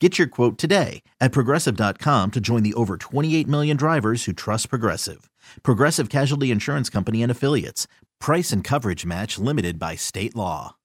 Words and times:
Get 0.00 0.16
your 0.16 0.28
quote 0.28 0.56
today 0.56 1.02
at 1.20 1.30
progressive.com 1.30 2.30
to 2.30 2.40
join 2.40 2.62
the 2.62 2.72
over 2.72 2.96
28 2.96 3.46
million 3.46 3.76
drivers 3.76 4.24
who 4.24 4.32
trust 4.32 4.70
Progressive. 4.70 5.30
Progressive 5.62 6.08
Casualty 6.08 6.50
Insurance 6.50 6.88
Company 6.88 7.22
and 7.22 7.30
Affiliates. 7.30 7.86
Price 8.18 8.50
and 8.50 8.64
coverage 8.64 9.04
match 9.04 9.38
limited 9.38 9.78
by 9.78 9.96
state 9.96 10.34
law. 10.34 10.76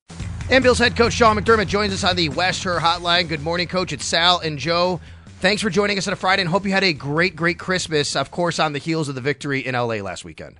And 0.49 0.61
Bills 0.61 0.79
head 0.79 0.97
coach 0.97 1.13
Sean 1.13 1.37
McDermott 1.37 1.67
joins 1.67 1.93
us 1.93 2.03
on 2.03 2.17
the 2.17 2.27
West 2.27 2.63
Her 2.63 2.77
Hotline. 2.77 3.29
Good 3.29 3.41
morning, 3.41 3.69
coach. 3.69 3.93
It's 3.93 4.03
Sal 4.03 4.39
and 4.39 4.59
Joe. 4.59 4.99
Thanks 5.39 5.61
for 5.61 5.69
joining 5.69 5.97
us 5.97 6.07
on 6.07 6.13
a 6.13 6.17
Friday 6.17 6.41
and 6.41 6.49
hope 6.49 6.65
you 6.65 6.71
had 6.71 6.83
a 6.83 6.91
great, 6.91 7.37
great 7.37 7.57
Christmas, 7.57 8.17
of 8.17 8.31
course, 8.31 8.59
on 8.59 8.73
the 8.73 8.79
heels 8.79 9.07
of 9.07 9.15
the 9.15 9.21
victory 9.21 9.65
in 9.65 9.75
LA 9.75 9.95
last 9.95 10.25
weekend. 10.25 10.59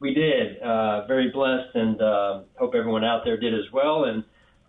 We 0.00 0.12
did. 0.12 0.60
Uh, 0.60 1.06
very 1.06 1.30
blessed 1.30 1.74
and 1.74 2.02
uh, 2.02 2.40
hope 2.58 2.74
everyone 2.74 3.04
out 3.04 3.22
there 3.24 3.38
did 3.38 3.54
as 3.54 3.72
well. 3.72 4.04
And 4.04 4.22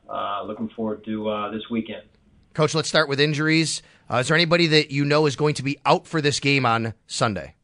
uh, 0.10 0.44
looking 0.44 0.70
forward 0.70 1.04
to 1.06 1.30
uh, 1.30 1.52
this 1.52 1.64
weekend. 1.70 2.04
Coach, 2.54 2.76
let's 2.76 2.90
start 2.90 3.08
with 3.08 3.20
injuries. 3.20 3.82
Uh, 4.10 4.18
is 4.18 4.28
there 4.28 4.36
anybody 4.36 4.68
that 4.68 4.92
you 4.92 5.06
know 5.06 5.26
is 5.26 5.36
going 5.36 5.54
to 5.56 5.64
be 5.64 5.80
out 5.86 6.06
for 6.06 6.22
this 6.22 6.40
game 6.40 6.66
on 6.66 6.94
Sunday? 7.08 7.56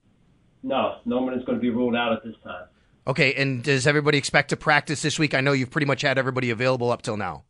No, 0.64 0.98
no 1.06 1.22
one 1.22 1.34
is 1.34 1.44
going 1.46 1.58
to 1.58 1.62
be 1.62 1.70
ruled 1.70 1.96
out 1.96 2.14
at 2.14 2.24
this 2.24 2.36
time. 2.44 2.66
Okay, 3.06 3.34
and 3.36 3.64
does 3.64 3.86
everybody 3.88 4.18
expect 4.18 4.50
to 4.50 4.58
practice 4.58 5.02
this 5.02 5.20
week? 5.20 5.34
I 5.34 5.42
know 5.42 5.52
you've 5.54 5.72
pretty 5.72 5.88
much 5.88 6.02
had 6.02 6.18
everybody 6.18 6.50
available 6.50 6.92
up 6.92 7.02
till 7.02 7.18
now. 7.18 7.44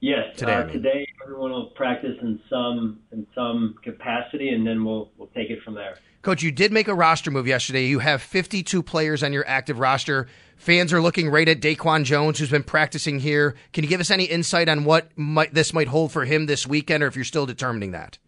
Yes, 0.00 0.36
Today, 0.36 0.54
uh, 0.54 0.62
I 0.62 0.64
mean. 0.64 0.72
today 0.74 1.06
everyone 1.22 1.52
will 1.52 1.66
practice 1.76 2.16
in 2.20 2.40
some 2.50 3.00
in 3.12 3.24
some 3.36 3.76
capacity, 3.84 4.48
and 4.48 4.66
then 4.66 4.84
we'll 4.84 5.12
we'll 5.16 5.28
take 5.28 5.48
it 5.48 5.62
from 5.62 5.74
there. 5.74 5.96
Coach, 6.22 6.42
you 6.42 6.50
did 6.50 6.72
make 6.72 6.88
a 6.88 6.94
roster 6.94 7.30
move 7.30 7.46
yesterday. 7.46 7.86
You 7.86 8.00
have 8.00 8.20
52 8.20 8.82
players 8.82 9.22
on 9.22 9.32
your 9.32 9.46
active 9.46 9.78
roster. 9.78 10.26
Fans 10.62 10.92
are 10.92 11.02
looking 11.02 11.28
right 11.28 11.48
at 11.48 11.60
Daquan 11.60 12.04
Jones, 12.04 12.38
who's 12.38 12.48
been 12.48 12.62
practicing 12.62 13.18
here. 13.18 13.56
Can 13.72 13.82
you 13.82 13.90
give 13.90 13.98
us 13.98 14.12
any 14.12 14.22
insight 14.26 14.68
on 14.68 14.84
what 14.84 15.10
might, 15.16 15.52
this 15.52 15.74
might 15.74 15.88
hold 15.88 16.12
for 16.12 16.24
him 16.24 16.46
this 16.46 16.68
weekend, 16.68 17.02
or 17.02 17.08
if 17.08 17.16
you're 17.16 17.24
still 17.24 17.46
determining 17.46 17.90
that? 17.90 18.18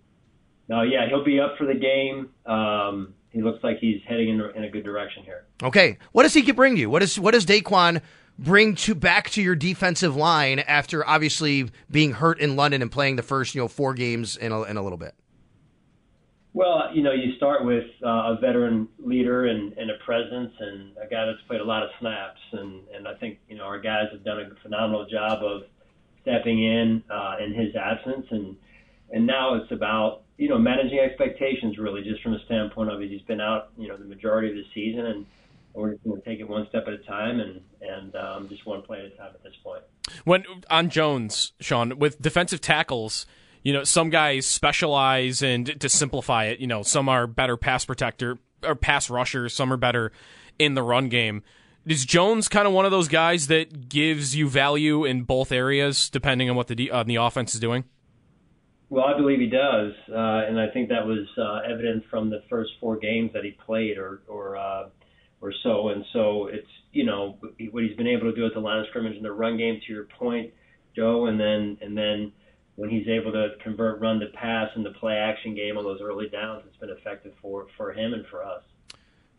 No, 0.67 0.83
yeah, 0.83 1.09
he'll 1.09 1.23
be 1.23 1.39
up 1.39 1.57
for 1.57 1.65
the 1.65 1.75
game. 1.75 2.31
Um, 2.45 3.15
he 3.31 3.41
looks 3.41 3.63
like 3.63 3.79
he's 3.79 4.01
heading 4.09 4.31
in, 4.31 4.41
in 4.57 4.65
a 4.65 4.69
good 4.69 4.83
direction 4.83 5.23
here. 5.23 5.45
Okay, 5.63 5.97
what 6.11 6.25
does 6.25 6.35
he 6.35 6.51
bring 6.51 6.77
you? 6.77 6.91
What 6.91 7.03
does 7.03 7.21
what 7.21 7.35
does 7.35 7.47
Daquan 7.47 8.03
bring 8.37 8.75
to 8.75 8.97
back 8.97 9.31
to 9.31 9.41
your 9.41 9.55
defensive 9.55 10.17
line 10.17 10.59
after 10.59 11.07
obviously 11.07 11.71
being 11.89 12.15
hurt 12.15 12.41
in 12.41 12.57
London 12.57 12.83
and 12.83 12.91
playing 12.91 13.15
the 13.15 13.23
first 13.23 13.55
you 13.55 13.61
know 13.61 13.69
four 13.69 13.95
games 13.95 14.37
in 14.37 14.51
a, 14.51 14.63
in 14.63 14.77
a 14.77 14.83
little 14.83 14.99
bit? 14.99 15.15
Well, 16.55 16.89
you 16.95 17.03
know, 17.03 17.11
you 17.11 17.35
start 17.37 17.65
with 17.65 17.85
uh, 18.01 18.37
a 18.37 18.39
veteran 18.41 18.87
leader 19.05 19.47
and, 19.47 19.73
and 19.73 19.91
a 19.91 19.95
presence, 20.05 20.53
and 20.61 20.97
a 20.97 21.09
guy 21.11 21.27
that's 21.27 21.43
played 21.49 21.61
a 21.61 21.65
lot 21.65 21.83
of 21.83 21.91
snaps, 21.99 22.39
and 22.53 22.83
and 22.95 23.09
I 23.09 23.15
think 23.15 23.41
you 23.49 23.57
know 23.57 23.65
our 23.65 23.81
guys 23.81 24.07
have 24.13 24.25
done 24.25 24.39
a 24.39 24.63
phenomenal 24.63 25.05
job 25.05 25.43
of 25.43 25.63
stepping 26.23 26.63
in 26.63 27.03
uh, 27.11 27.37
in 27.45 27.53
his 27.55 27.75
absence, 27.75 28.27
and 28.31 28.57
and 29.11 29.27
now 29.27 29.55
it's 29.55 29.73
about 29.73 30.23
you 30.39 30.49
know 30.49 30.57
managing 30.57 31.01
expectations 31.01 31.77
really, 31.77 32.05
just 32.05 32.23
from 32.23 32.33
the 32.33 32.41
standpoint 32.47 32.89
of 32.89 33.01
he's 33.01 33.23
been 33.23 33.41
out 33.41 33.71
you 33.77 33.89
know 33.89 33.97
the 33.97 34.05
majority 34.05 34.49
of 34.51 34.55
the 34.55 34.65
season, 34.73 35.07
and 35.07 35.27
we're 35.73 35.95
just 35.95 36.05
going 36.05 36.23
to 36.23 36.25
take 36.25 36.39
it 36.39 36.49
one 36.49 36.69
step 36.69 36.85
at 36.87 36.93
a 36.93 36.99
time, 36.99 37.41
and 37.41 37.61
and 37.81 38.15
um, 38.15 38.49
just 38.49 38.65
one 38.65 38.81
play 38.83 39.01
at 39.01 39.07
a 39.07 39.11
time 39.11 39.33
at 39.35 39.43
this 39.43 39.57
point. 39.65 39.83
When 40.25 40.45
on 40.71 40.89
Jones, 40.89 41.53
Sean, 41.59 41.99
with 41.99 42.23
defensive 42.23 42.61
tackles, 42.61 43.27
you 43.65 43.73
know, 43.73 43.83
some 43.83 44.11
guys 44.11 44.47
specialize 44.47 45.43
and 45.43 45.81
to 45.81 45.89
simplify 45.89 46.45
it, 46.45 46.61
you 46.61 46.67
know, 46.67 46.83
some 46.83 47.09
are 47.09 47.27
better 47.27 47.57
pass 47.57 47.85
protector 47.85 48.39
or 48.63 48.75
pass 48.75 49.11
rushers, 49.11 49.55
some 49.55 49.73
are 49.73 49.77
better 49.77 50.13
in 50.59 50.75
the 50.75 50.83
run 50.83 51.09
game. 51.09 51.43
Is 51.87 52.05
Jones 52.05 52.49
kind 52.49 52.67
of 52.67 52.73
one 52.73 52.85
of 52.85 52.91
those 52.91 53.09
guys 53.09 53.49
that 53.49 53.89
gives 53.89 54.37
you 54.37 54.49
value 54.49 55.05
in 55.05 55.23
both 55.25 55.51
areas 55.51 56.09
depending 56.09 56.49
on 56.49 56.57
what 56.57 56.69
the 56.69 56.91
uh, 56.91 57.03
the 57.03 57.17
offense 57.17 57.55
is 57.55 57.61
doing? 57.61 57.85
Well, 58.89 59.05
I 59.05 59.17
believe 59.17 59.41
he 59.41 59.49
does, 59.49 59.93
uh, 60.11 60.47
and 60.47 60.61
I 60.61 60.69
think 60.69 60.89
that 60.91 61.07
was 61.07 61.27
uh, 61.37 61.71
evident 61.71 62.05
from 62.11 62.31
the 62.31 62.43
first 62.49 62.71
four 62.81 62.97
games 62.97 63.33
that 63.35 63.45
he 63.45 63.51
played, 63.67 63.99
or 63.99 64.23
or 64.29 64.57
uh, 64.57 64.89
or 65.43 65.53
so. 65.63 65.89
And 65.89 66.05
so 66.13 66.47
it's 66.47 66.69
you 66.93 67.05
know 67.05 67.37
what 67.71 67.83
he's 67.83 67.97
been 67.97 68.07
able 68.07 68.31
to 68.31 68.35
do 68.35 68.47
at 68.47 68.55
the 68.55 68.61
line 68.61 68.81
of 68.81 68.87
scrimmage 68.89 69.17
in 69.17 69.23
the 69.23 69.33
run 69.33 69.59
game. 69.59 69.81
To 69.87 69.93
your 69.93 70.05
point, 70.05 70.55
Joe, 70.97 71.27
and 71.27 71.39
then 71.39 71.77
and 71.83 71.97
then 71.97 72.33
when 72.77 72.91
he's 72.91 73.07
able 73.09 73.33
to 73.33 73.51
convert 73.63 74.01
run 74.01 74.21
to 74.21 74.27
pass 74.29 74.71
in 74.77 74.83
the 74.83 74.91
play 74.91 75.15
action 75.15 75.55
game 75.55 75.79
on 75.79 75.85
those 75.85 76.01
early 76.01 76.29
downs, 76.29 76.65
it's 76.67 76.77
been 76.77 76.91
effective 76.91 77.33
for 77.41 77.67
for 77.77 77.93
him 77.93 78.15
and 78.15 78.27
for 78.27 78.45
us. 78.45 78.63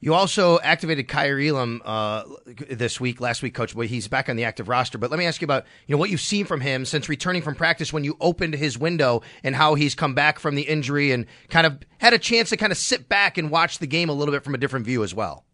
You 0.02 0.14
also 0.14 0.60
activated 0.60 1.08
Kaiir 1.08 1.40
Elam 1.40 1.82
uh, 1.84 2.24
this 2.70 3.00
week, 3.00 3.22
last 3.22 3.42
week, 3.42 3.56
Coach. 3.56 3.74
Well, 3.74 3.88
he's 3.88 4.08
back 4.08 4.30
on 4.30 4.36
the 4.36 4.44
active 4.44 4.68
roster. 4.68 4.98
But 4.98 5.10
let 5.10 5.18
me 5.18 5.26
ask 5.26 5.42
you 5.42 5.46
about 5.46 5.66
you 5.88 5.96
know 5.96 6.00
what 6.00 6.10
you've 6.10 6.22
seen 6.22 6.46
from 6.46 6.62
him 6.62 6.86
since 6.86 7.10
returning 7.10 7.42
from 7.42 7.56
practice 7.56 7.92
when 7.92 8.04
you 8.04 8.16
opened 8.22 8.54
his 8.54 8.78
window, 8.78 9.22
and 9.44 9.56
how 9.56 9.76
he's 9.76 9.96
come 9.96 10.14
back 10.14 10.38
from 10.38 10.56
the 10.56 10.64
injury 10.64 11.12
and 11.12 11.26
kind 11.50 11.66
of 11.66 11.80
had 11.98 12.14
a 12.14 12.20
chance 12.20 12.50
to 12.50 12.58
kind 12.58 12.72
of 12.72 12.78
sit 12.78 13.10
back 13.10 13.38
and 13.38 13.50
watch 13.50 13.80
the 13.80 13.88
game 13.88 14.10
a 14.10 14.14
little 14.14 14.34
bit 14.34 14.44
from 14.44 14.54
a 14.54 14.58
different 14.58 14.86
view 14.86 15.04
as 15.04 15.16
well. 15.16 15.46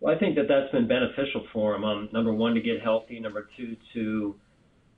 Well, 0.00 0.14
I 0.14 0.18
think 0.18 0.36
that 0.36 0.48
that's 0.48 0.70
been 0.72 0.86
beneficial 0.86 1.46
for 1.52 1.74
him. 1.74 1.84
Um, 1.84 2.08
number 2.12 2.32
one, 2.32 2.54
to 2.54 2.60
get 2.60 2.80
healthy. 2.82 3.18
Number 3.18 3.48
two, 3.56 3.76
to 3.94 4.36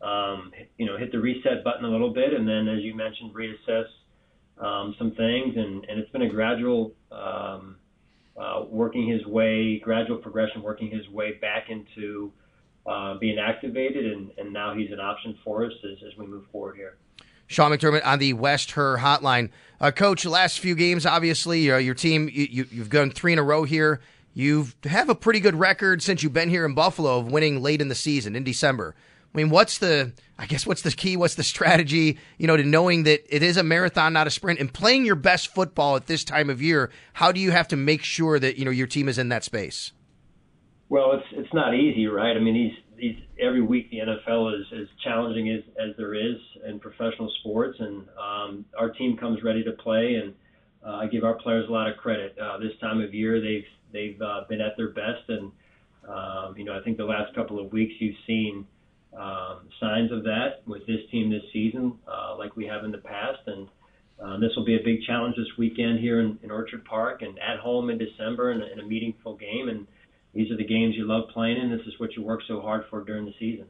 um, 0.02 0.52
you 0.78 0.86
know 0.86 0.96
hit 0.96 1.12
the 1.12 1.18
reset 1.18 1.64
button 1.64 1.84
a 1.84 1.88
little 1.88 2.12
bit, 2.12 2.32
and 2.32 2.46
then, 2.46 2.68
as 2.68 2.82
you 2.82 2.94
mentioned, 2.94 3.34
reassess 3.34 3.86
um, 4.58 4.94
some 4.98 5.12
things. 5.12 5.56
And, 5.56 5.84
and 5.88 5.98
it's 5.98 6.10
been 6.10 6.22
a 6.22 6.28
gradual 6.28 6.92
um, 7.10 7.76
uh, 8.36 8.64
working 8.68 9.08
his 9.08 9.24
way, 9.26 9.78
gradual 9.78 10.18
progression, 10.18 10.62
working 10.62 10.90
his 10.90 11.08
way 11.08 11.32
back 11.32 11.70
into 11.70 12.32
uh, 12.86 13.16
being 13.18 13.38
activated, 13.38 14.12
and, 14.12 14.30
and 14.38 14.52
now 14.52 14.74
he's 14.74 14.90
an 14.92 15.00
option 15.00 15.38
for 15.44 15.64
us 15.64 15.72
as, 15.84 15.98
as 16.06 16.18
we 16.18 16.26
move 16.26 16.44
forward 16.52 16.76
here. 16.76 16.96
Sean 17.46 17.70
McDermott 17.70 18.04
on 18.04 18.18
the 18.18 18.32
West 18.32 18.72
Her 18.72 18.98
Hotline, 18.98 19.50
uh, 19.80 19.90
Coach. 19.90 20.24
Last 20.24 20.60
few 20.60 20.74
games, 20.74 21.04
obviously, 21.04 21.70
uh, 21.70 21.76
your 21.76 21.94
team 21.94 22.30
you, 22.32 22.66
you've 22.70 22.90
gone 22.90 23.10
three 23.10 23.32
in 23.32 23.38
a 23.38 23.42
row 23.42 23.64
here. 23.64 24.00
You 24.32 24.68
have 24.84 25.08
a 25.08 25.14
pretty 25.14 25.40
good 25.40 25.54
record 25.54 26.02
since 26.02 26.22
you've 26.22 26.32
been 26.32 26.48
here 26.48 26.64
in 26.64 26.74
Buffalo 26.74 27.18
of 27.18 27.30
winning 27.30 27.62
late 27.62 27.80
in 27.80 27.88
the 27.88 27.94
season 27.94 28.34
in 28.34 28.42
December. 28.42 28.96
I 29.34 29.38
mean, 29.38 29.50
what's 29.50 29.78
the, 29.78 30.12
I 30.38 30.46
guess, 30.46 30.64
what's 30.64 30.82
the 30.82 30.92
key? 30.92 31.16
What's 31.16 31.34
the 31.34 31.42
strategy, 31.42 32.18
you 32.38 32.46
know, 32.46 32.56
to 32.56 32.62
knowing 32.62 33.02
that 33.02 33.24
it 33.34 33.42
is 33.42 33.56
a 33.56 33.64
marathon, 33.64 34.12
not 34.12 34.28
a 34.28 34.30
sprint, 34.30 34.60
and 34.60 34.72
playing 34.72 35.04
your 35.04 35.16
best 35.16 35.52
football 35.52 35.96
at 35.96 36.06
this 36.06 36.22
time 36.22 36.50
of 36.50 36.62
year? 36.62 36.90
How 37.14 37.32
do 37.32 37.40
you 37.40 37.50
have 37.50 37.66
to 37.68 37.76
make 37.76 38.04
sure 38.04 38.38
that, 38.38 38.56
you 38.56 38.64
know, 38.64 38.70
your 38.70 38.86
team 38.86 39.08
is 39.08 39.18
in 39.18 39.30
that 39.30 39.42
space? 39.42 39.90
Well, 40.88 41.12
it's 41.14 41.26
it's 41.32 41.52
not 41.52 41.74
easy, 41.74 42.06
right? 42.06 42.36
I 42.36 42.40
mean, 42.40 42.54
these 42.54 42.72
these 42.96 43.16
every 43.40 43.62
week 43.62 43.90
the 43.90 43.98
NFL 43.98 44.60
is 44.60 44.66
as 44.72 44.86
challenging 45.02 45.50
as 45.50 45.62
as 45.82 45.96
there 45.96 46.14
is 46.14 46.36
in 46.68 46.78
professional 46.78 47.32
sports, 47.40 47.76
and 47.80 48.06
um, 48.22 48.64
our 48.78 48.90
team 48.90 49.16
comes 49.16 49.42
ready 49.42 49.64
to 49.64 49.72
play, 49.72 50.20
and 50.22 50.34
uh, 50.86 50.98
I 50.98 51.06
give 51.06 51.24
our 51.24 51.34
players 51.34 51.68
a 51.68 51.72
lot 51.72 51.88
of 51.90 51.96
credit. 51.96 52.36
Uh, 52.38 52.58
this 52.58 52.72
time 52.80 53.00
of 53.00 53.12
year, 53.12 53.40
they've 53.40 53.64
they've 53.92 54.20
uh, 54.22 54.42
been 54.48 54.60
at 54.60 54.76
their 54.76 54.90
best, 54.90 55.28
and 55.28 55.50
um, 56.06 56.54
you 56.56 56.64
know, 56.64 56.78
I 56.78 56.82
think 56.84 56.98
the 56.98 57.04
last 57.04 57.34
couple 57.34 57.58
of 57.58 57.72
weeks 57.72 57.94
you've 57.98 58.16
seen 58.26 58.66
um, 59.18 59.68
signs 59.80 60.12
of 60.12 60.24
that 60.24 60.62
with 60.66 60.86
this 60.86 61.00
team 61.10 61.30
this 61.30 61.42
season, 61.52 61.98
uh, 62.06 62.36
like 62.36 62.56
we 62.56 62.66
have 62.66 62.84
in 62.84 62.90
the 62.90 62.98
past. 62.98 63.40
And 63.46 63.68
um, 64.22 64.40
this 64.40 64.50
will 64.56 64.64
be 64.64 64.76
a 64.76 64.84
big 64.84 65.02
challenge 65.06 65.36
this 65.36 65.46
weekend 65.58 66.00
here 66.00 66.20
in, 66.20 66.38
in 66.42 66.50
Orchard 66.50 66.84
Park 66.84 67.22
and 67.22 67.38
at 67.38 67.58
home 67.58 67.90
in 67.90 67.98
December 67.98 68.52
in 68.52 68.62
a, 68.62 68.66
in 68.66 68.80
a 68.80 68.86
meaningful 68.86 69.36
game. 69.36 69.68
And 69.68 69.86
these 70.34 70.50
are 70.50 70.56
the 70.56 70.64
games 70.64 70.94
you 70.96 71.06
love 71.06 71.28
playing 71.32 71.60
in. 71.60 71.70
This 71.70 71.86
is 71.86 71.94
what 71.98 72.14
you 72.16 72.22
work 72.22 72.40
so 72.48 72.60
hard 72.60 72.84
for 72.90 73.04
during 73.04 73.24
the 73.24 73.34
season. 73.38 73.66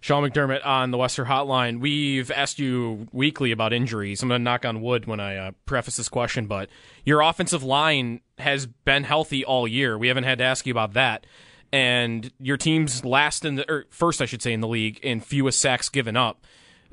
Sean 0.00 0.28
McDermott 0.28 0.64
on 0.64 0.92
the 0.92 0.98
Western 0.98 1.26
Hotline. 1.26 1.80
We've 1.80 2.30
asked 2.30 2.58
you 2.58 3.06
weekly 3.12 3.52
about 3.52 3.74
injuries. 3.74 4.22
I'm 4.22 4.30
going 4.30 4.40
to 4.40 4.42
knock 4.42 4.64
on 4.64 4.80
wood 4.80 5.04
when 5.04 5.20
I 5.20 5.36
uh, 5.36 5.50
preface 5.66 5.98
this 5.98 6.08
question, 6.08 6.46
but 6.46 6.70
your 7.04 7.20
offensive 7.20 7.62
line 7.62 8.20
has 8.38 8.64
been 8.66 9.04
healthy 9.04 9.44
all 9.44 9.68
year. 9.68 9.98
We 9.98 10.08
haven't 10.08 10.24
had 10.24 10.38
to 10.38 10.44
ask 10.44 10.66
you 10.66 10.72
about 10.72 10.94
that. 10.94 11.26
And 11.72 12.32
your 12.38 12.56
team's 12.56 13.04
last 13.04 13.44
in 13.44 13.56
the 13.56 13.70
or 13.70 13.84
first, 13.90 14.20
I 14.20 14.26
should 14.26 14.42
say, 14.42 14.52
in 14.52 14.60
the 14.60 14.68
league 14.68 14.98
in 15.00 15.20
fewest 15.20 15.60
sacks 15.60 15.88
given 15.88 16.16
up. 16.16 16.44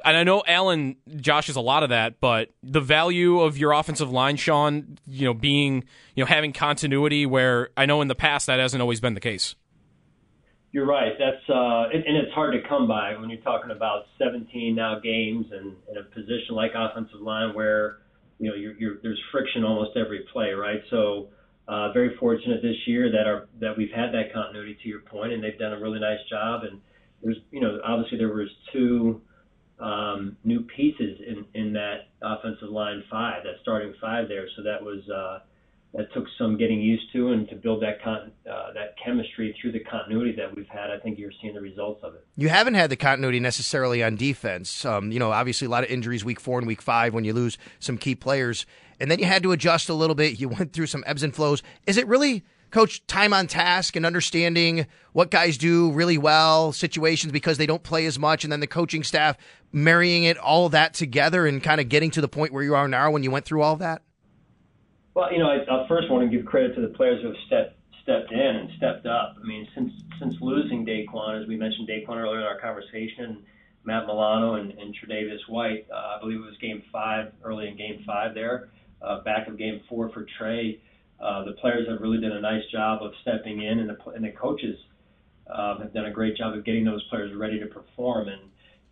And 0.05 0.15
I 0.15 0.23
know 0.23 0.43
Allen 0.45 0.97
Josh 1.15 1.49
is 1.49 1.55
a 1.55 1.61
lot 1.61 1.81
of 1.81 1.89
that, 1.89 2.19
but 2.19 2.51
the 2.61 2.79
value 2.79 3.39
of 3.39 3.57
your 3.57 3.71
offensive 3.71 4.11
line, 4.11 4.35
Sean, 4.35 4.99
you 5.07 5.25
know, 5.25 5.33
being 5.33 5.83
you 6.15 6.23
know 6.23 6.27
having 6.27 6.53
continuity 6.53 7.25
where 7.25 7.69
I 7.75 7.85
know 7.85 8.01
in 8.01 8.07
the 8.07 8.15
past 8.15 8.47
that 8.47 8.59
hasn't 8.59 8.81
always 8.81 8.99
been 8.99 9.15
the 9.15 9.19
case. 9.19 9.55
You're 10.71 10.85
right. 10.85 11.13
That's 11.17 11.49
uh, 11.49 11.89
and, 11.91 12.03
and 12.05 12.17
it's 12.17 12.33
hard 12.33 12.53
to 12.53 12.67
come 12.67 12.87
by 12.87 13.15
when 13.17 13.29
you're 13.29 13.41
talking 13.41 13.71
about 13.71 14.05
17 14.19 14.75
now 14.75 14.99
games 14.99 15.47
and 15.51 15.75
in 15.89 15.97
a 15.97 16.03
position 16.03 16.53
like 16.53 16.71
offensive 16.75 17.21
line 17.21 17.55
where 17.55 17.97
you 18.37 18.49
know 18.49 18.55
you're, 18.55 18.73
you're, 18.73 18.97
there's 19.01 19.19
friction 19.31 19.63
almost 19.63 19.97
every 19.97 20.25
play, 20.31 20.51
right? 20.51 20.81
So 20.91 21.29
uh, 21.67 21.91
very 21.91 22.15
fortunate 22.17 22.61
this 22.61 22.77
year 22.85 23.11
that 23.11 23.27
our 23.27 23.47
that 23.59 23.77
we've 23.77 23.91
had 23.91 24.13
that 24.13 24.33
continuity 24.33 24.77
to 24.81 24.89
your 24.89 25.01
point, 25.01 25.33
and 25.33 25.43
they've 25.43 25.59
done 25.59 25.73
a 25.73 25.79
really 25.79 25.99
nice 25.99 26.19
job. 26.29 26.63
And 26.63 26.79
there's 27.21 27.37
you 27.51 27.59
know 27.59 27.79
obviously 27.83 28.17
there 28.17 28.33
was 28.33 28.49
two 28.71 29.21
um, 29.79 30.37
new 30.43 30.61
pieces 30.61 31.19
in 31.27 31.45
in 31.53 31.73
that 31.73 32.09
offensive 32.21 32.69
line 32.69 33.03
five, 33.11 33.43
that 33.43 33.55
starting 33.61 33.93
five 33.99 34.27
there. 34.27 34.47
So 34.55 34.63
that 34.63 34.81
was 34.81 35.07
uh, 35.09 35.39
that 35.93 36.13
took 36.13 36.25
some 36.37 36.57
getting 36.57 36.79
used 36.81 37.11
to 37.13 37.31
and 37.31 37.47
to 37.49 37.55
build 37.55 37.81
that 37.81 38.01
con- 38.03 38.31
uh, 38.49 38.73
that 38.73 38.95
chemistry 39.03 39.55
through 39.59 39.71
the 39.71 39.79
continuity 39.79 40.33
that 40.35 40.55
we've 40.55 40.67
had. 40.67 40.91
I 40.91 40.99
think 40.99 41.17
you're 41.17 41.31
seeing 41.41 41.53
the 41.53 41.61
results 41.61 42.01
of 42.03 42.13
it. 42.13 42.25
You 42.35 42.49
haven't 42.49 42.75
had 42.75 42.89
the 42.89 42.95
continuity 42.95 43.39
necessarily 43.39 44.03
on 44.03 44.15
defense. 44.15 44.85
Um, 44.85 45.11
you 45.11 45.19
know, 45.19 45.31
obviously 45.31 45.65
a 45.65 45.69
lot 45.69 45.83
of 45.83 45.89
injuries 45.89 46.23
week 46.23 46.39
four 46.39 46.59
and 46.59 46.67
week 46.67 46.81
five 46.81 47.13
when 47.13 47.23
you 47.23 47.33
lose 47.33 47.57
some 47.79 47.97
key 47.97 48.15
players, 48.15 48.65
and 48.99 49.09
then 49.09 49.19
you 49.19 49.25
had 49.25 49.43
to 49.43 49.51
adjust 49.51 49.89
a 49.89 49.93
little 49.93 50.15
bit. 50.15 50.39
You 50.39 50.49
went 50.59 50.73
through 50.73 50.87
some 50.87 51.03
ebbs 51.07 51.23
and 51.23 51.33
flows. 51.33 51.63
Is 51.85 51.97
it 51.97 52.07
really? 52.07 52.43
Coach, 52.69 53.07
time 53.07 53.31
on 53.31 53.47
task 53.47 53.95
and 53.95 54.05
understanding 54.05 54.87
what 55.13 55.31
guys 55.31 55.57
do 55.57 55.89
really 55.93 56.17
well, 56.17 56.73
situations 56.73 57.31
because 57.31 57.57
they 57.57 57.65
don't 57.65 57.81
play 57.81 58.05
as 58.05 58.19
much, 58.19 58.43
and 58.43 58.51
then 58.51 58.59
the 58.59 58.67
coaching 58.67 59.03
staff 59.03 59.37
marrying 59.71 60.25
it 60.25 60.37
all 60.37 60.67
that 60.67 60.93
together 60.93 61.47
and 61.47 61.63
kind 61.63 61.79
of 61.79 61.87
getting 61.87 62.11
to 62.11 62.19
the 62.19 62.27
point 62.27 62.51
where 62.51 62.63
you 62.63 62.75
are 62.75 62.89
now 62.89 63.09
when 63.09 63.23
you 63.23 63.31
went 63.31 63.45
through 63.45 63.61
all 63.61 63.77
that? 63.77 64.01
Well, 65.17 65.33
you 65.33 65.39
know, 65.39 65.49
I, 65.49 65.65
I 65.65 65.87
first 65.87 66.11
want 66.11 66.29
to 66.29 66.37
give 66.37 66.45
credit 66.45 66.75
to 66.75 66.81
the 66.81 66.93
players 66.93 67.23
who 67.23 67.29
have 67.29 67.37
stepped 67.47 67.73
stepped 68.03 68.31
in 68.31 68.39
and 68.39 68.69
stepped 68.77 69.07
up. 69.07 69.35
I 69.43 69.47
mean, 69.47 69.67
since 69.73 69.91
since 70.19 70.35
losing 70.41 70.85
Daquan, 70.85 71.41
as 71.41 71.47
we 71.47 71.57
mentioned 71.57 71.89
Daquan 71.89 72.17
earlier 72.17 72.41
in 72.41 72.45
our 72.45 72.59
conversation, 72.61 73.41
Matt 73.83 74.05
Milano 74.05 74.53
and, 74.61 74.69
and 74.73 74.93
Tre'Davious 74.93 75.39
White, 75.49 75.87
uh, 75.91 76.17
I 76.17 76.19
believe 76.21 76.37
it 76.37 76.45
was 76.45 76.55
Game 76.61 76.83
Five, 76.91 77.31
early 77.43 77.67
in 77.67 77.75
Game 77.75 78.03
Five 78.05 78.35
there, 78.35 78.69
uh, 79.01 79.23
back 79.23 79.47
of 79.47 79.57
Game 79.57 79.81
Four 79.89 80.09
for 80.09 80.27
Trey. 80.37 80.79
Uh, 81.19 81.45
the 81.45 81.53
players 81.53 81.87
have 81.89 81.99
really 81.99 82.21
done 82.21 82.33
a 82.33 82.41
nice 82.41 82.65
job 82.71 83.01
of 83.01 83.11
stepping 83.23 83.63
in, 83.63 83.79
and 83.79 83.89
the, 83.89 83.97
and 84.11 84.23
the 84.23 84.33
coaches 84.39 84.77
um, 85.51 85.79
have 85.81 85.95
done 85.95 86.05
a 86.05 86.11
great 86.11 86.37
job 86.37 86.55
of 86.55 86.63
getting 86.63 86.85
those 86.85 87.01
players 87.09 87.35
ready 87.35 87.59
to 87.59 87.65
perform. 87.65 88.27
And 88.27 88.41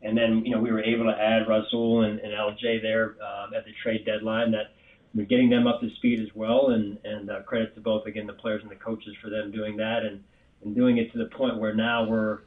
and 0.02 0.18
then 0.18 0.44
you 0.44 0.56
know 0.56 0.60
we 0.60 0.72
were 0.72 0.84
able 0.84 1.06
to 1.06 1.16
add 1.16 1.48
Rasul 1.48 2.02
and, 2.02 2.18
and 2.18 2.34
LJ 2.34 2.82
there 2.82 3.16
um, 3.22 3.54
at 3.54 3.64
the 3.64 3.74
trade 3.84 4.08
deadline 4.08 4.50
that 4.50 4.74
we're 5.16 5.26
getting 5.26 5.50
them 5.50 5.66
up 5.66 5.80
to 5.82 5.90
speed 5.96 6.20
as 6.20 6.28
well. 6.36 6.72
And, 6.72 6.98
and 7.06 7.32
uh, 7.32 7.42
credit 7.44 7.74
to 7.76 7.82
both, 7.82 8.06
again, 8.06 8.28
the 8.28 8.34
players 8.34 8.62
and 8.62 8.70
the 8.70 8.76
coaches 8.76 9.16
for 9.22 9.30
them 9.30 9.50
doing 9.52 9.78
that 9.78 10.04
and, 10.04 10.22
and 10.64 10.76
doing 10.76 10.98
it 10.98 11.12
to 11.14 11.18
the 11.18 11.26
point 11.26 11.58
where 11.58 11.74
now 11.74 12.08
we're 12.08 12.40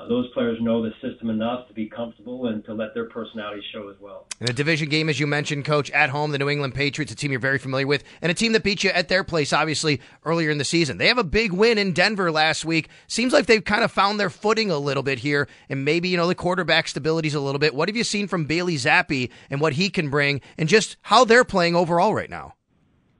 uh, 0.00 0.08
those 0.08 0.28
players 0.32 0.58
know 0.60 0.82
the 0.82 0.92
system 1.02 1.30
enough 1.30 1.68
to 1.68 1.74
be 1.74 1.88
comfortable 1.88 2.46
and 2.46 2.64
to 2.64 2.72
let 2.72 2.94
their 2.94 3.06
personalities 3.06 3.64
show 3.72 3.88
as 3.88 3.96
well. 4.00 4.26
In 4.40 4.48
a 4.48 4.52
division 4.52 4.88
game, 4.88 5.08
as 5.08 5.20
you 5.20 5.26
mentioned, 5.26 5.64
Coach, 5.64 5.90
at 5.90 6.10
home, 6.10 6.30
the 6.30 6.38
New 6.38 6.48
England 6.48 6.74
Patriots, 6.74 7.12
a 7.12 7.16
team 7.16 7.30
you're 7.30 7.40
very 7.40 7.58
familiar 7.58 7.86
with, 7.86 8.04
and 8.22 8.30
a 8.30 8.34
team 8.34 8.52
that 8.52 8.62
beat 8.62 8.84
you 8.84 8.90
at 8.90 9.08
their 9.08 9.24
place, 9.24 9.52
obviously, 9.52 10.00
earlier 10.24 10.50
in 10.50 10.58
the 10.58 10.64
season. 10.64 10.98
They 10.98 11.08
have 11.08 11.18
a 11.18 11.24
big 11.24 11.52
win 11.52 11.78
in 11.78 11.92
Denver 11.92 12.30
last 12.32 12.64
week. 12.64 12.88
Seems 13.06 13.32
like 13.32 13.46
they've 13.46 13.64
kind 13.64 13.84
of 13.84 13.92
found 13.92 14.18
their 14.18 14.30
footing 14.30 14.70
a 14.70 14.78
little 14.78 15.02
bit 15.02 15.18
here, 15.18 15.48
and 15.68 15.84
maybe, 15.84 16.08
you 16.08 16.16
know, 16.16 16.28
the 16.28 16.34
quarterback 16.34 16.88
stability's 16.88 17.34
a 17.34 17.40
little 17.40 17.58
bit. 17.58 17.74
What 17.74 17.88
have 17.88 17.96
you 17.96 18.04
seen 18.04 18.26
from 18.28 18.46
Bailey 18.46 18.76
Zappe 18.76 19.30
and 19.50 19.60
what 19.60 19.74
he 19.74 19.90
can 19.90 20.08
bring, 20.08 20.40
and 20.56 20.68
just 20.68 20.96
how 21.02 21.24
they're 21.24 21.44
playing 21.44 21.76
overall 21.76 22.14
right 22.14 22.30
now? 22.30 22.54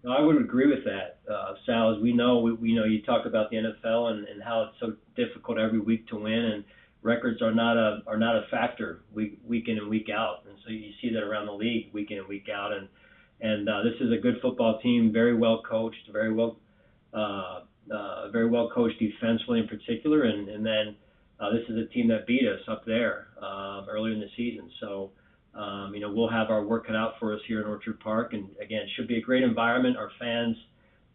No, 0.03 0.13
I 0.13 0.21
would 0.23 0.37
agree 0.37 0.67
with 0.67 0.85
that, 0.85 1.20
uh, 1.31 1.55
Sal. 1.67 1.95
As 1.95 2.03
we 2.03 2.13
know, 2.13 2.41
we, 2.41 2.53
we 2.53 2.75
know 2.75 2.85
you 2.85 3.03
talk 3.03 3.27
about 3.27 3.51
the 3.51 3.57
NFL 3.57 4.11
and, 4.11 4.27
and 4.29 4.43
how 4.43 4.63
it's 4.65 4.81
so 4.81 4.95
difficult 5.17 5.59
every 5.59 5.79
week 5.79 6.09
to 6.09 6.17
win, 6.17 6.33
and 6.33 6.65
records 7.03 7.41
are 7.41 7.55
not 7.55 7.77
a 7.77 8.03
are 8.07 8.19
not 8.19 8.37
a 8.37 8.47
factor 8.51 9.01
week 9.15 9.39
week 9.47 9.69
in 9.69 9.79
and 9.79 9.89
week 9.89 10.09
out. 10.13 10.45
And 10.49 10.57
so 10.65 10.71
you 10.71 10.91
see 11.01 11.11
that 11.15 11.23
around 11.23 11.47
the 11.47 11.53
league 11.53 11.93
week 11.93 12.11
in 12.11 12.19
and 12.19 12.29
week 12.29 12.49
out. 12.53 12.73
And 12.73 12.89
and 13.41 13.69
uh, 13.69 13.83
this 13.83 13.95
is 14.01 14.13
a 14.13 14.21
good 14.21 14.37
football 14.43 14.81
team, 14.81 15.13
very 15.13 15.35
well 15.35 15.63
coached, 15.69 16.11
very 16.13 16.33
well 16.33 16.59
uh, 17.15 17.61
uh, 17.93 18.31
very 18.31 18.49
well 18.49 18.71
coached 18.75 18.99
defensively 18.99 19.61
in 19.61 19.69
particular. 19.69 20.25
And 20.25 20.49
and 20.49 20.65
then 20.65 20.97
uh, 21.39 21.51
this 21.53 21.63
is 21.69 21.77
a 21.79 21.87
team 21.93 22.09
that 22.09 22.27
beat 22.27 22.47
us 22.47 22.61
up 22.69 22.85
there 22.85 23.29
um, 23.43 23.87
earlier 23.89 24.15
in 24.15 24.21
the 24.21 24.31
season. 24.37 24.71
So. 24.81 25.13
Um, 25.53 25.93
you 25.93 26.01
know, 26.01 26.13
we'll 26.13 26.31
have 26.31 26.49
our 26.49 26.63
work 26.63 26.87
cut 26.87 26.95
out 26.95 27.15
for 27.19 27.35
us 27.35 27.41
here 27.49 27.61
in 27.61 27.67
Orchard 27.67 27.99
Park, 27.99 28.35
and 28.35 28.51
again, 28.63 28.87
should 28.95 29.09
be 29.09 29.19
a 29.19 29.21
great 29.21 29.43
environment. 29.43 29.97
Our 29.97 30.13
fans 30.17 30.57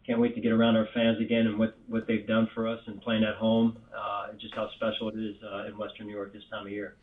can't 0.06 0.20
wait 0.20 0.34
to 0.34 0.40
get 0.40 0.52
around 0.52 0.76
our 0.76 0.88
fans 0.94 1.20
again 1.20 1.46
and 1.46 1.58
what 1.58 1.76
what 1.88 2.06
they've 2.06 2.26
done 2.26 2.48
for 2.54 2.68
us 2.68 2.80
and 2.86 3.00
playing 3.02 3.24
at 3.24 3.34
home, 3.36 3.78
uh, 3.96 4.28
and 4.30 4.40
just 4.40 4.54
how 4.54 4.68
special 4.76 5.08
it 5.08 5.18
is 5.18 5.36
uh, 5.42 5.66
in 5.66 5.76
Western 5.76 6.06
New 6.06 6.14
York 6.14 6.32
this 6.32 6.42
time 6.50 6.66
of 6.66 6.72
year. 6.72 6.96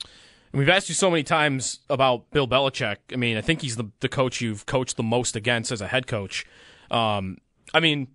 And 0.51 0.59
we've 0.59 0.69
asked 0.69 0.87
you 0.87 0.95
so 0.95 1.09
many 1.09 1.23
times 1.23 1.79
about 1.89 2.29
Bill 2.31 2.47
Belichick. 2.47 2.97
I 3.11 3.15
mean, 3.15 3.37
I 3.37 3.41
think 3.41 3.61
he's 3.61 3.75
the 3.75 3.89
the 3.99 4.09
coach 4.09 4.39
you've 4.41 4.65
coached 4.65 4.97
the 4.97 5.03
most 5.03 5.35
against 5.35 5.71
as 5.71 5.81
a 5.81 5.87
head 5.87 6.07
coach. 6.07 6.45
Um, 6.91 7.39
I 7.73 7.79
mean, 7.79 8.07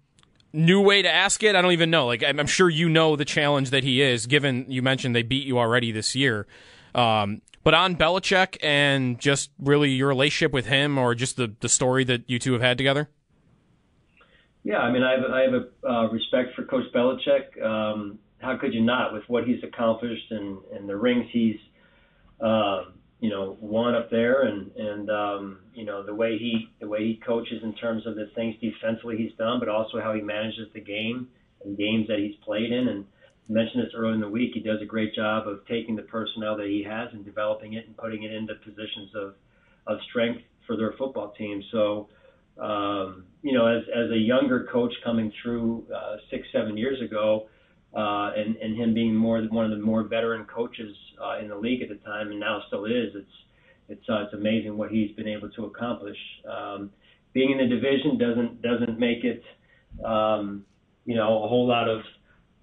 new 0.52 0.80
way 0.80 1.02
to 1.02 1.10
ask 1.10 1.42
it. 1.42 1.54
I 1.54 1.62
don't 1.62 1.72
even 1.72 1.90
know. 1.90 2.06
Like, 2.06 2.22
I'm 2.24 2.46
sure 2.46 2.68
you 2.68 2.88
know 2.88 3.16
the 3.16 3.24
challenge 3.24 3.70
that 3.70 3.84
he 3.84 4.00
is. 4.00 4.26
Given 4.26 4.66
you 4.68 4.82
mentioned 4.82 5.14
they 5.14 5.22
beat 5.22 5.46
you 5.46 5.58
already 5.58 5.92
this 5.92 6.14
year. 6.14 6.46
Um, 6.94 7.42
but 7.64 7.74
on 7.74 7.96
Belichick 7.96 8.56
and 8.62 9.18
just 9.18 9.50
really 9.58 9.90
your 9.90 10.08
relationship 10.08 10.52
with 10.52 10.66
him, 10.66 10.96
or 10.96 11.14
just 11.14 11.36
the 11.36 11.54
the 11.60 11.68
story 11.68 12.04
that 12.04 12.22
you 12.26 12.38
two 12.38 12.54
have 12.54 12.62
had 12.62 12.78
together. 12.78 13.10
Yeah, 14.68 14.80
I 14.80 14.92
mean, 14.92 15.02
I 15.02 15.12
have, 15.12 15.30
I 15.30 15.40
have 15.44 15.54
a 15.54 15.88
uh, 15.88 16.08
respect 16.10 16.54
for 16.54 16.62
Coach 16.62 16.92
Belichick. 16.94 17.58
Um, 17.64 18.18
how 18.38 18.54
could 18.58 18.74
you 18.74 18.82
not, 18.82 19.14
with 19.14 19.22
what 19.26 19.44
he's 19.44 19.64
accomplished 19.64 20.30
and, 20.30 20.58
and 20.74 20.86
the 20.86 20.94
rings 20.94 21.24
he's, 21.32 21.56
uh, 22.38 22.82
you 23.18 23.30
know, 23.30 23.56
won 23.62 23.94
up 23.94 24.10
there, 24.10 24.42
and 24.42 24.70
and 24.76 25.10
um, 25.10 25.60
you 25.72 25.86
know 25.86 26.04
the 26.04 26.14
way 26.14 26.36
he 26.36 26.68
the 26.82 26.86
way 26.86 26.98
he 26.98 27.18
coaches 27.26 27.62
in 27.62 27.72
terms 27.76 28.06
of 28.06 28.14
the 28.14 28.26
things 28.34 28.56
defensively 28.60 29.16
he's 29.16 29.32
done, 29.38 29.58
but 29.58 29.70
also 29.70 30.02
how 30.02 30.12
he 30.12 30.20
manages 30.20 30.68
the 30.74 30.80
game 30.82 31.28
and 31.64 31.78
games 31.78 32.06
that 32.08 32.18
he's 32.18 32.36
played 32.44 32.70
in. 32.70 32.88
And 32.88 33.06
I 33.48 33.52
mentioned 33.52 33.82
this 33.82 33.94
earlier 33.96 34.12
in 34.12 34.20
the 34.20 34.28
week. 34.28 34.50
He 34.52 34.60
does 34.60 34.82
a 34.82 34.86
great 34.86 35.14
job 35.14 35.48
of 35.48 35.66
taking 35.66 35.96
the 35.96 36.02
personnel 36.02 36.58
that 36.58 36.66
he 36.66 36.84
has 36.86 37.08
and 37.14 37.24
developing 37.24 37.72
it 37.72 37.86
and 37.86 37.96
putting 37.96 38.24
it 38.24 38.32
into 38.32 38.54
positions 38.56 39.14
of 39.14 39.34
of 39.86 39.98
strength 40.10 40.42
for 40.66 40.76
their 40.76 40.92
football 40.98 41.32
team. 41.38 41.64
So 41.72 42.10
um, 42.60 43.24
you 43.42 43.52
know, 43.52 43.66
as, 43.66 43.82
as 43.94 44.10
a 44.10 44.16
younger 44.16 44.68
coach 44.70 44.92
coming 45.04 45.32
through 45.42 45.86
uh, 45.94 46.16
six, 46.30 46.46
seven 46.52 46.76
years 46.76 47.00
ago, 47.00 47.48
uh, 47.96 48.32
and, 48.36 48.56
and 48.56 48.76
him 48.76 48.92
being 48.92 49.14
more 49.14 49.40
one 49.44 49.64
of 49.64 49.70
the 49.70 49.84
more 49.84 50.02
veteran 50.02 50.44
coaches 50.44 50.94
uh, 51.22 51.38
in 51.38 51.48
the 51.48 51.56
league 51.56 51.82
at 51.82 51.88
the 51.88 51.96
time, 52.04 52.30
and 52.30 52.40
now 52.40 52.62
still 52.66 52.84
is. 52.84 53.14
It's 53.14 53.30
it's 53.88 54.04
uh, 54.08 54.24
it's 54.24 54.34
amazing 54.34 54.76
what 54.76 54.90
he's 54.90 55.10
been 55.12 55.28
able 55.28 55.48
to 55.50 55.64
accomplish. 55.64 56.16
Um, 56.48 56.90
being 57.32 57.50
in 57.50 57.58
the 57.58 57.66
division 57.66 58.18
doesn't 58.18 58.62
doesn't 58.62 58.98
make 58.98 59.24
it, 59.24 59.42
um, 60.04 60.64
you 61.06 61.16
know, 61.16 61.44
a 61.44 61.48
whole 61.48 61.66
lot 61.66 61.88
of 61.88 62.02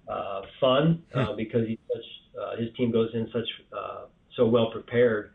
uh, 0.08 0.42
fun 0.60 1.02
uh, 1.14 1.34
because 1.36 1.66
he's 1.66 1.78
such, 1.92 2.40
uh, 2.40 2.56
his 2.56 2.68
team 2.76 2.92
goes 2.92 3.10
in 3.14 3.28
such 3.32 3.48
uh, 3.76 4.04
so 4.36 4.46
well 4.46 4.70
prepared. 4.70 5.32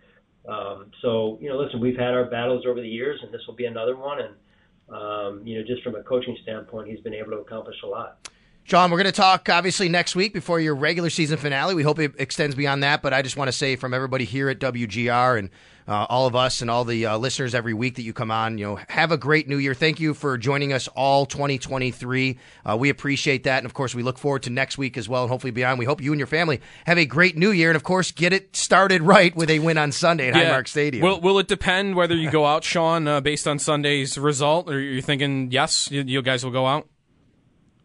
Um, 0.48 0.92
so 1.02 1.38
you 1.42 1.50
know, 1.50 1.58
listen, 1.58 1.80
we've 1.80 1.98
had 1.98 2.14
our 2.14 2.30
battles 2.30 2.66
over 2.66 2.82
the 2.82 2.88
years, 2.88 3.20
and 3.22 3.34
this 3.34 3.42
will 3.48 3.56
be 3.56 3.66
another 3.66 3.98
one, 3.98 4.22
and 4.22 4.36
um, 4.94 5.42
you 5.46 5.58
know, 5.58 5.66
just 5.66 5.84
from 5.84 5.96
a 5.96 6.04
coaching 6.04 6.38
standpoint, 6.44 6.90
he's 6.90 7.02
been 7.02 7.14
able 7.14 7.32
to 7.32 7.38
accomplish 7.38 7.78
a 7.84 7.88
lot. 7.88 8.30
Sean, 8.64 8.90
we're 8.90 8.98
going 8.98 9.06
to 9.06 9.12
talk 9.12 9.50
obviously 9.50 9.90
next 9.90 10.16
week 10.16 10.34
before 10.34 10.60
your 10.60 10.76
regular 10.76 11.10
season 11.10 11.38
finale. 11.38 11.76
We 11.76 11.84
hope 11.84 12.00
it 12.00 12.14
extends 12.18 12.56
beyond 12.56 12.84
that, 12.84 13.02
but 13.02 13.14
I 13.14 13.22
just 13.22 13.36
want 13.36 13.50
to 13.50 13.52
say 13.52 13.76
from 13.76 13.94
everybody 13.94 14.24
here 14.24 14.50
at 14.50 14.60
WGR 14.60 15.40
and 15.40 15.50
uh, 15.88 16.06
all 16.10 16.28
of 16.28 16.36
us 16.36 16.62
and 16.62 16.70
all 16.70 16.86
the 16.86 17.06
uh, 17.06 17.18
listeners 17.18 17.54
every 17.54 17.74
week 17.74 17.96
that 17.96 18.04
you 18.04 18.14
come 18.14 18.32
on, 18.32 18.58
you 18.58 18.66
know, 18.66 18.80
have 18.88 19.12
a 19.12 19.18
great 19.18 19.50
new 19.50 19.58
year. 19.58 19.74
Thank 19.74 20.00
you 20.00 20.14
for 20.14 20.38
joining 20.38 20.72
us 20.72 20.88
all 20.90 21.26
2023. 21.26 22.38
Uh, 22.64 22.78
we 22.78 22.90
appreciate 22.90 23.44
that. 23.44 23.58
And 23.58 23.66
of 23.66 23.74
course, 23.74 23.94
we 23.94 24.04
look 24.04 24.18
forward 24.18 24.44
to 24.44 24.50
next 24.50 24.78
week 24.78 24.98
as 24.98 25.10
well 25.10 25.24
and 25.24 25.32
hopefully 25.32 25.52
beyond. 25.52 25.80
We 25.80 25.86
hope 25.86 26.00
you 26.00 26.14
and 26.14 26.20
your 26.20 26.28
family 26.28 26.62
have 26.86 26.98
a 26.98 27.06
great 27.06 27.36
new 27.36 27.52
year 27.52 27.72
and 27.72 27.76
of 27.76 27.84
course, 27.84 28.12
get 28.12 28.32
it 28.32 28.56
started 28.56 29.02
right 29.02 29.36
with 29.36 29.50
a 29.50 29.60
win 29.60 29.78
on 29.78 29.92
Sunday 29.92 30.30
at 30.30 30.36
yeah. 30.36 30.52
Highmark 30.52 30.68
Stadium. 30.68 31.04
Will, 31.04 31.20
will 31.20 31.40
it 31.40 31.48
depend 31.48 31.96
whether 31.96 32.16
you 32.16 32.30
go 32.32 32.46
out, 32.46 32.64
Sean, 32.64 33.08
uh, 33.08 33.20
based 33.20 33.48
on 33.48 33.60
Sunday's 33.60 34.18
result, 34.18 34.70
or 34.70 34.74
are 34.74 34.80
you're 34.80 35.02
thinking, 35.02 35.52
yes, 35.52 35.90
you, 35.92 36.04
you 36.04 36.22
guys 36.22 36.46
will 36.46 36.52
go 36.52 36.68
out? 36.68 36.88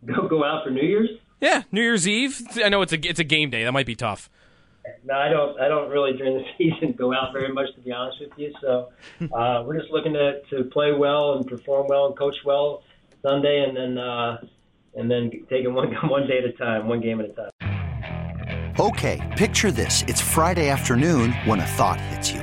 Go, 0.14 0.28
go 0.28 0.44
out 0.44 0.64
for 0.64 0.70
New 0.70 0.86
Year's? 0.86 1.10
Yeah, 1.40 1.64
New 1.72 1.82
Year's 1.82 2.06
Eve. 2.06 2.40
I 2.64 2.68
know 2.68 2.82
it's 2.82 2.92
a 2.92 3.08
it's 3.08 3.20
a 3.20 3.25
game 3.25 3.50
day. 3.50 3.64
That 3.64 3.72
might 3.72 3.86
be 3.86 3.94
tough. 3.96 4.30
No, 5.04 5.14
I 5.14 5.28
don't. 5.28 5.60
I 5.60 5.68
don't 5.68 5.90
really 5.90 6.16
during 6.16 6.34
the 6.34 6.44
season 6.58 6.92
go 6.92 7.12
out 7.12 7.32
very 7.32 7.52
much, 7.52 7.75
to 7.75 7.80
be 7.80 7.92
honest 7.92 8.20
with 8.20 8.30
you. 8.36 8.54
So 8.60 8.88
uh, 9.34 9.64
we're 9.66 9.78
just 9.78 9.90
looking 9.90 10.12
to 10.14 10.40
to 10.50 10.64
play 10.64 10.92
well 10.92 11.34
and 11.34 11.46
perform 11.46 11.88
well 11.88 12.06
and 12.06 12.16
coach 12.16 12.36
well 12.44 12.84
Sunday, 13.22 13.64
and 13.66 13.76
then 13.76 13.98
uh, 13.98 14.38
and 14.94 15.10
then 15.10 15.30
taking 15.50 15.75
one 15.75 15.92
one 16.08 16.26
day 16.26 16.38
at 16.38 16.44
a 16.44 16.52
time, 16.52 16.88
one 16.88 17.00
game 17.00 17.20
at 17.20 17.26
a 17.26 17.32
time. 17.32 18.75
Okay, 18.78 19.34
picture 19.36 19.70
this: 19.70 20.04
it's 20.06 20.20
Friday 20.20 20.68
afternoon 20.68 21.32
when 21.44 21.60
a 21.60 21.66
thought 21.66 22.00
hits 22.00 22.32
you. 22.32 22.42